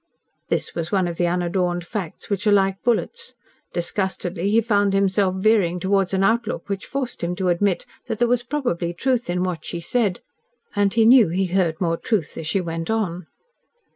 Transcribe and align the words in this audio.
This 0.49 0.73
was 0.73 0.91
one 0.91 1.07
of 1.07 1.17
the 1.17 1.27
unadorned 1.27 1.85
facts 1.85 2.27
which 2.27 2.47
are 2.47 2.51
like 2.51 2.81
bullets. 2.81 3.35
Disgustedly, 3.71 4.49
he 4.49 4.59
found 4.59 4.93
himself 4.93 5.35
veering 5.35 5.79
towards 5.79 6.11
an 6.15 6.23
outlook 6.23 6.67
which 6.67 6.87
forced 6.87 7.23
him 7.23 7.35
to 7.35 7.49
admit 7.49 7.85
that 8.07 8.17
there 8.17 8.27
was 8.27 8.41
probably 8.41 8.95
truth 8.95 9.29
in 9.29 9.43
what 9.43 9.63
she 9.63 9.79
said, 9.79 10.19
and 10.75 10.91
he 10.95 11.05
knew 11.05 11.27
he 11.27 11.45
heard 11.45 11.79
more 11.79 11.97
truth 11.97 12.35
as 12.35 12.47
she 12.47 12.59
went 12.61 12.89
on. 12.89 13.27